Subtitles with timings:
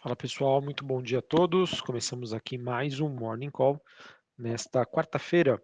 [0.00, 1.80] Fala pessoal, muito bom dia a todos.
[1.80, 3.82] Começamos aqui mais um Morning Call
[4.38, 5.60] nesta quarta-feira,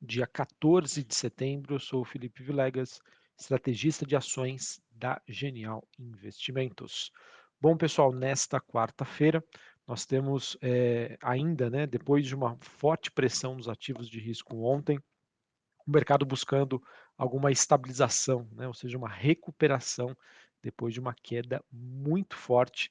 [0.00, 1.74] dia 14 de setembro.
[1.74, 2.98] Eu sou o Felipe Vilegas,
[3.38, 7.12] estrategista de ações da Genial Investimentos.
[7.60, 9.44] Bom pessoal, nesta quarta-feira
[9.86, 14.98] nós temos é, ainda, né, depois de uma forte pressão nos ativos de risco ontem,
[15.86, 16.82] o mercado buscando
[17.18, 20.16] alguma estabilização, né, ou seja, uma recuperação
[20.62, 22.88] depois de uma queda muito forte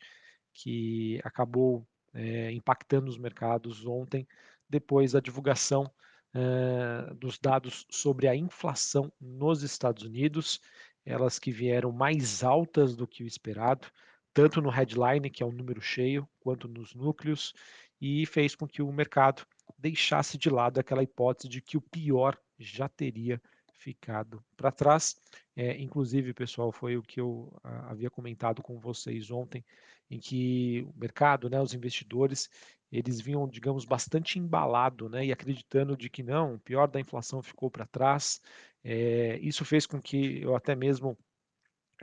[0.54, 4.27] que acabou é, impactando os mercados ontem,
[4.70, 5.91] depois da divulgação
[6.34, 10.62] é, dos dados sobre a inflação nos Estados Unidos,
[11.05, 13.88] elas que vieram mais altas do que o esperado,
[14.34, 17.54] tanto no headline, que é o um número cheio, quanto nos núcleos,
[18.01, 19.45] e fez com que o mercado
[19.77, 23.41] deixasse de lado aquela hipótese de que o pior já teria
[23.83, 25.15] ficado para trás.
[25.55, 29.63] É, inclusive, pessoal, foi o que eu a, havia comentado com vocês ontem,
[30.09, 32.49] em que o mercado, né, os investidores,
[32.91, 37.41] eles vinham, digamos, bastante embalado, né, e acreditando de que não, o pior da inflação
[37.41, 38.41] ficou para trás.
[38.84, 41.18] É, isso fez com que eu até mesmo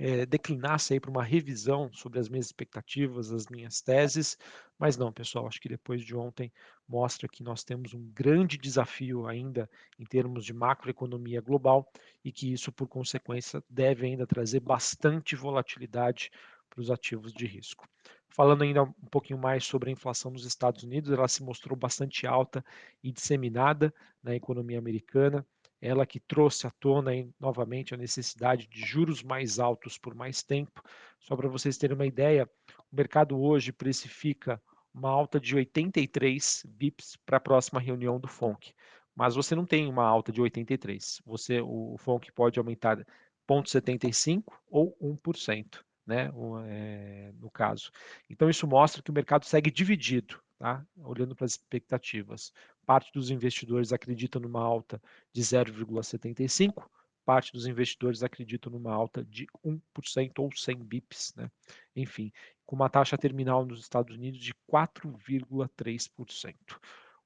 [0.01, 4.39] é, declinasse aí para uma revisão sobre as minhas expectativas, as minhas teses,
[4.79, 6.51] mas não, pessoal, acho que depois de ontem
[6.89, 11.87] mostra que nós temos um grande desafio ainda em termos de macroeconomia global
[12.25, 16.31] e que isso, por consequência, deve ainda trazer bastante volatilidade
[16.71, 17.87] para os ativos de risco.
[18.31, 22.27] Falando ainda um pouquinho mais sobre a inflação nos Estados Unidos, ela se mostrou bastante
[22.27, 22.65] alta
[23.03, 25.47] e disseminada na economia americana
[25.81, 30.43] ela que trouxe à tona aí, novamente a necessidade de juros mais altos por mais
[30.43, 30.83] tempo.
[31.19, 32.49] Só para vocês terem uma ideia,
[32.93, 34.61] o mercado hoje precifica
[34.93, 38.75] uma alta de 83 bips para a próxima reunião do FONC.
[39.15, 41.23] Mas você não tem uma alta de 83.
[41.25, 42.99] Você, o FONC pode aumentar
[43.49, 46.31] 0,75 ou 1%, né,
[46.67, 47.91] é, no caso.
[48.29, 50.85] Então isso mostra que o mercado segue dividido Tá?
[51.05, 52.53] Olhando para as expectativas,
[52.91, 55.01] parte dos investidores acredita numa alta
[55.33, 56.91] de 0,75,
[57.25, 61.49] parte dos investidores acreditam numa alta de 1% ou 100 bips, né?
[61.95, 62.33] enfim,
[62.67, 66.57] com uma taxa terminal nos Estados Unidos de 4,3%.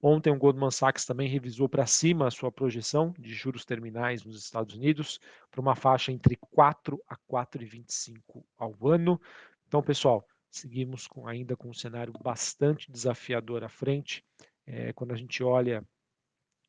[0.02, 4.38] Ontem o Goldman Sachs também revisou para cima a sua projeção de juros terminais nos
[4.38, 5.18] Estados Unidos
[5.50, 9.18] para uma faixa entre 4 a 4,25 ao ano.
[9.66, 14.22] Então, pessoal, seguimos com, ainda com um cenário bastante desafiador à frente.
[14.66, 15.84] É, quando a gente olha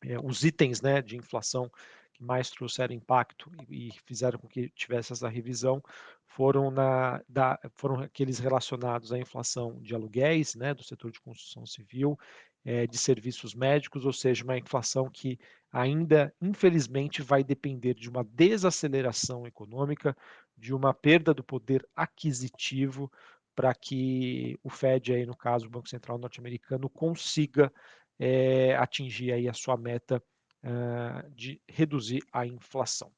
[0.04, 1.72] é, os itens né, de inflação
[2.14, 5.82] que mais trouxeram impacto e, e, fizeram com que tivesse essa revisão
[6.26, 11.66] foram, na, da, foram aqueles relacionados à inflação de aluguéis, né, do setor de construção
[11.66, 12.18] civil,
[12.64, 15.40] é, de serviços médicos, ou seja, uma inflação que
[15.72, 20.16] ainda, infelizmente, vai depender de uma desaceleração econômica,
[20.58, 23.12] de uma perda do poder aquisitivo
[23.56, 27.72] para que o Fed, aí, no caso, o Banco Central norte-americano, consiga
[28.20, 30.22] é, atingir aí a sua meta
[30.64, 33.12] uh, de reduzir a inflação.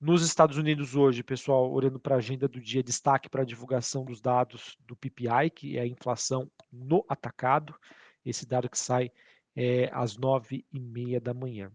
[0.00, 4.04] Nos Estados Unidos hoje, pessoal, olhando para a agenda do dia, destaque para a divulgação
[4.04, 7.74] dos dados do PPI, que é a inflação no atacado,
[8.24, 9.12] esse dado que sai
[9.54, 11.70] é, às nove e meia da manhã.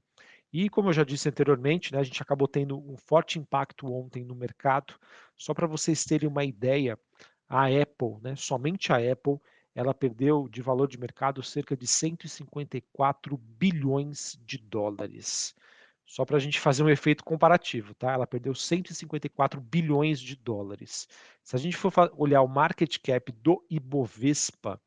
[0.52, 4.24] E como eu já disse anteriormente, né, a gente acabou tendo um forte impacto ontem
[4.24, 4.96] no mercado.
[5.35, 6.97] Só para vocês terem uma ideia,
[7.50, 9.40] a Apple, né, somente a Apple,
[9.74, 15.56] ela perdeu de valor de mercado cerca de 154 bilhões de dólares.
[16.06, 18.13] Só para a gente fazer um efeito comparativo, tá?
[18.13, 21.08] Ela perdeu 154 bilhões de dólares.
[21.44, 24.81] Se a gente for olhar o market cap do Ibovespa,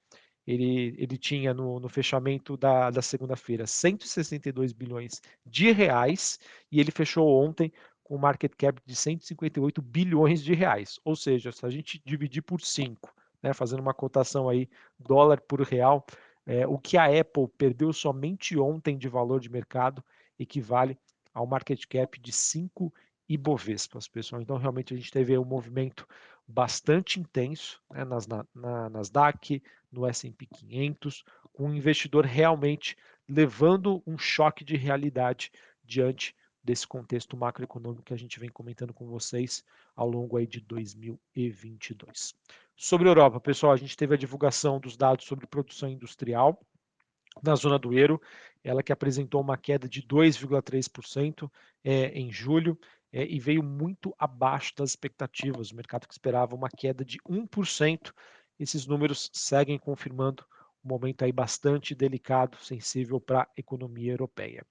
[0.47, 6.41] ele, ele tinha no, no fechamento da, da segunda-feira 162 bilhões de reais
[6.73, 7.73] e ele fechou ontem
[8.11, 10.99] com market cap de 158 bilhões de reais.
[11.05, 15.61] Ou seja, se a gente dividir por 5, né, fazendo uma cotação aí dólar por
[15.61, 16.05] real,
[16.45, 20.05] é, o que a Apple perdeu somente ontem de valor de mercado
[20.37, 20.99] equivale
[21.33, 22.93] ao market cap de 5
[23.29, 24.43] Ibovespas, pessoal.
[24.43, 26.05] Então, realmente, a gente teve um movimento
[26.49, 31.23] bastante intenso né, nas, na, na, Nasdaq, no S&P 500,
[31.53, 32.97] com o investidor realmente
[33.29, 35.53] levando um choque de realidade
[35.85, 39.65] diante desse contexto macroeconômico que a gente vem comentando com vocês
[39.97, 42.35] ao longo aí de 2022.
[42.77, 46.61] Sobre a Europa, pessoal, a gente teve a divulgação dos dados sobre produção industrial
[47.43, 48.21] na zona do euro,
[48.63, 51.51] ela que apresentou uma queda de 2,3%
[51.85, 52.79] é, em julho
[53.13, 55.71] é, e veio muito abaixo das expectativas.
[55.71, 58.13] O mercado que esperava uma queda de 1%.
[58.59, 60.45] Esses números seguem confirmando
[60.85, 64.67] um momento aí bastante delicado, sensível para a economia europeia.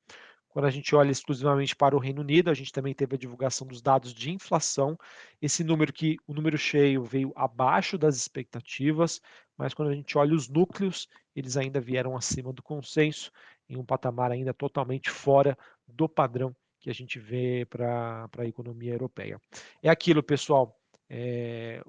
[0.49, 3.67] Quando a gente olha exclusivamente para o Reino Unido, a gente também teve a divulgação
[3.67, 4.97] dos dados de inflação.
[5.41, 9.21] Esse número que o número cheio veio abaixo das expectativas,
[9.55, 13.31] mas quando a gente olha os núcleos, eles ainda vieram acima do consenso,
[13.69, 15.57] em um patamar ainda totalmente fora
[15.87, 19.39] do padrão que a gente vê para a economia europeia.
[19.83, 20.75] É aquilo, pessoal.
[21.09, 21.83] É,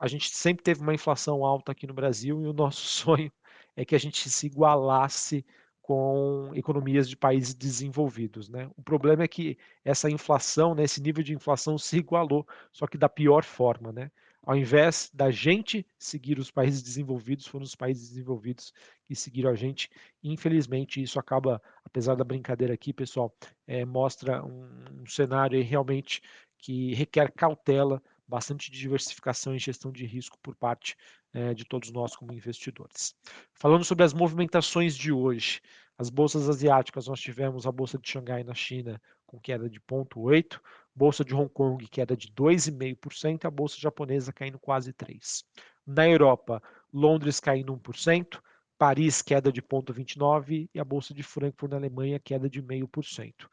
[0.00, 3.32] a gente sempre teve uma inflação alta aqui no Brasil e o nosso sonho
[3.76, 5.44] é que a gente se igualasse
[5.88, 8.50] com economias de países desenvolvidos.
[8.50, 8.70] Né?
[8.76, 12.98] O problema é que essa inflação, né, esse nível de inflação se igualou, só que
[12.98, 13.90] da pior forma.
[13.90, 14.10] Né?
[14.42, 18.70] Ao invés da gente seguir os países desenvolvidos, foram os países desenvolvidos
[19.06, 19.88] que seguiram a gente.
[20.22, 23.34] Infelizmente, isso acaba, apesar da brincadeira aqui, pessoal,
[23.66, 24.68] é, mostra um,
[25.00, 26.20] um cenário realmente
[26.58, 30.94] que requer cautela, bastante diversificação e gestão de risco por parte
[31.32, 33.14] é, de todos nós como investidores.
[33.54, 35.60] Falando sobre as movimentações de hoje,
[35.96, 40.60] as bolsas asiáticas, nós tivemos a bolsa de Xangai na China com queda de 0,8%,
[40.94, 45.44] bolsa de Hong Kong queda de 2,5%, a bolsa japonesa caindo quase 3%.
[45.86, 48.40] Na Europa, Londres caindo 1%,
[48.78, 53.48] Paris queda de 0,29% e a bolsa de Frankfurt na Alemanha queda de 0,5%.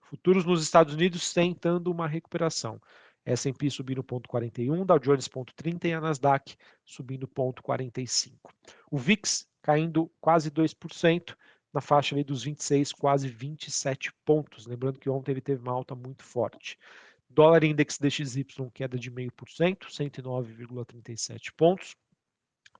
[0.00, 2.80] Futuros nos Estados Unidos tentando uma recuperação.
[3.32, 8.34] S&P subindo 0,41, Dow Jones 0,30 e a Nasdaq subindo 0,45.
[8.90, 11.36] O VIX caindo quase 2%,
[11.72, 14.66] na faixa ali dos 26, quase 27 pontos.
[14.66, 16.78] Lembrando que ontem ele teve uma alta muito forte.
[17.28, 18.44] Dólar Index DXY
[18.74, 21.94] queda de 0,5%, 109,37 pontos.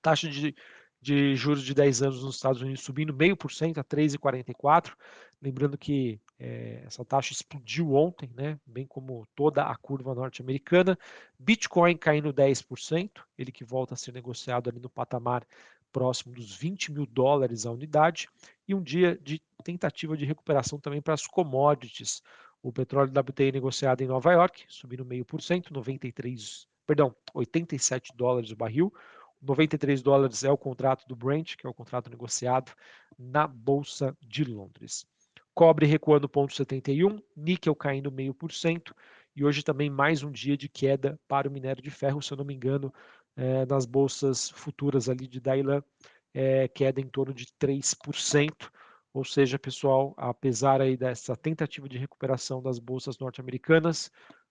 [0.03, 0.55] Taxa de
[1.01, 4.93] de juros de 10 anos nos Estados Unidos subindo meio por cento a 3,44.
[5.41, 8.59] Lembrando que é, essa taxa explodiu ontem, né?
[8.67, 10.99] bem como toda a curva norte-americana.
[11.39, 15.47] Bitcoin caindo 10%, ele que volta a ser negociado ali no patamar
[15.91, 18.29] próximo dos 20 mil dólares a unidade.
[18.69, 22.23] E um dia de tentativa de recuperação também para as commodities.
[22.63, 28.51] O petróleo WTI negociado em Nova York, subindo meio por cento, 93, perdão, 87 dólares
[28.51, 28.93] o barril.
[29.43, 32.73] 93 dólares é o contrato do Brent, que é o contrato negociado
[33.19, 35.07] na Bolsa de Londres.
[35.55, 38.95] Cobre recuando 0,71, níquel caindo 0,5%,
[39.35, 42.37] e hoje também mais um dia de queda para o minério de ferro, se eu
[42.37, 42.93] não me engano,
[43.37, 45.83] é, nas bolsas futuras ali de Dailan,
[46.35, 48.71] é, queda em torno de 3%.
[49.13, 54.11] Ou seja, pessoal, apesar aí dessa tentativa de recuperação das bolsas norte-americanas,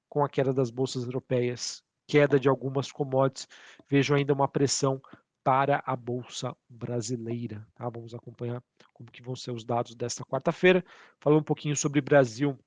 [0.09, 3.47] com a queda das bolsas europeias queda de algumas commodities,
[3.87, 4.99] vejo ainda uma pressão
[5.43, 7.65] para a bolsa brasileira.
[7.75, 7.87] Tá?
[7.87, 8.63] Vamos acompanhar
[8.93, 10.83] como que vão ser os dados desta quarta-feira.
[11.19, 12.57] Falando um pouquinho sobre Brasil,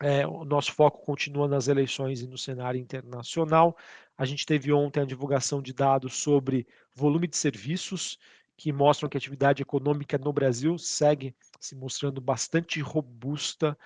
[0.00, 3.76] é, o nosso foco continua nas eleições e no cenário internacional.
[4.16, 8.18] A gente teve ontem a divulgação de dados sobre volume de serviços
[8.56, 13.76] que mostram que a atividade econômica no Brasil segue se mostrando bastante robusta.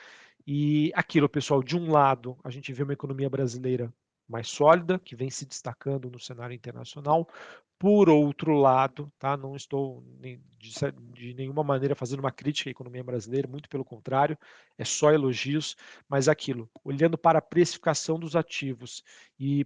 [0.46, 3.92] E aquilo, pessoal, de um lado, a gente vê uma economia brasileira
[4.28, 7.28] mais sólida, que vem se destacando no cenário internacional.
[7.78, 10.02] Por outro lado, tá, não estou
[10.58, 14.36] de, nenhuma maneira fazendo uma crítica à economia brasileira, muito pelo contrário,
[14.76, 15.76] é só elogios,
[16.08, 19.04] mas aquilo, olhando para a precificação dos ativos
[19.38, 19.64] e,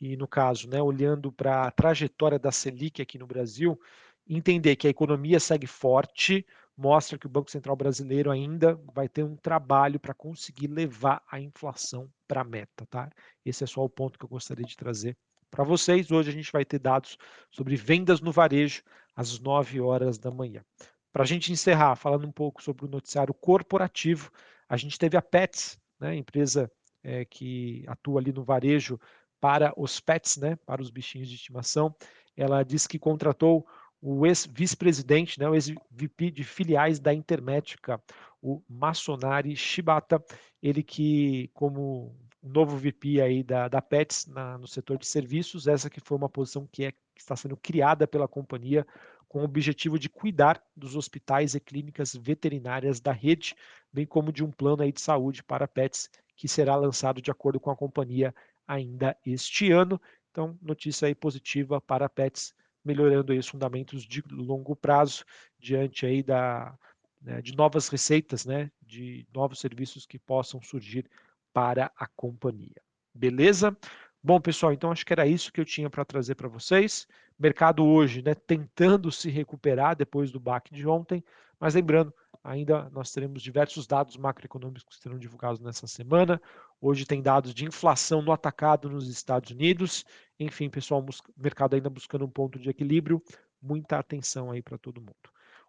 [0.00, 3.78] e no caso, né, olhando para a trajetória da Selic aqui no Brasil,
[4.26, 6.46] entender que a economia segue forte,
[6.80, 11.38] mostra que o Banco Central brasileiro ainda vai ter um trabalho para conseguir levar a
[11.38, 13.10] inflação para a meta, tá?
[13.44, 15.14] Esse é só o ponto que eu gostaria de trazer
[15.50, 16.10] para vocês.
[16.10, 17.18] Hoje a gente vai ter dados
[17.50, 18.82] sobre vendas no varejo
[19.14, 20.64] às 9 horas da manhã.
[21.12, 24.30] Para a gente encerrar, falando um pouco sobre o noticiário corporativo,
[24.66, 26.72] a gente teve a Pets, né, empresa
[27.02, 28.98] é, que atua ali no varejo
[29.38, 31.94] para os pets, né, para os bichinhos de estimação.
[32.34, 33.66] Ela disse que contratou
[34.02, 38.00] o ex-vice-presidente, né, o ex-VP de filiais da Intermédica,
[38.42, 40.22] o Masonari Shibata,
[40.62, 45.90] ele que, como novo VP aí da, da PETS na, no setor de serviços, essa
[45.90, 48.86] que foi uma posição que, é, que está sendo criada pela companhia
[49.28, 53.54] com o objetivo de cuidar dos hospitais e clínicas veterinárias da rede,
[53.92, 57.60] bem como de um plano aí de saúde para PETs que será lançado de acordo
[57.60, 58.34] com a companhia
[58.66, 60.00] ainda este ano.
[60.30, 62.54] Então, notícia aí positiva para PETs
[62.84, 65.24] melhorando aí os fundamentos de longo prazo
[65.58, 66.74] diante aí da,
[67.20, 71.08] né, de novas receitas, né, de novos serviços que possam surgir
[71.52, 72.80] para a companhia.
[73.14, 73.76] Beleza?
[74.22, 77.06] Bom, pessoal, então acho que era isso que eu tinha para trazer para vocês.
[77.38, 81.24] Mercado hoje, né, tentando se recuperar depois do baque de ontem,
[81.58, 86.40] mas lembrando, ainda nós teremos diversos dados macroeconômicos que serão divulgados nessa semana.
[86.80, 90.04] Hoje tem dados de inflação no atacado nos Estados Unidos.
[90.38, 91.04] Enfim, pessoal,
[91.36, 93.22] mercado ainda buscando um ponto de equilíbrio.
[93.60, 95.14] Muita atenção aí para todo mundo.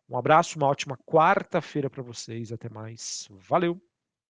[0.10, 2.52] Um abraço, uma ótima quarta-feira para vocês.
[2.52, 3.28] Até mais.
[3.32, 3.91] Valeu!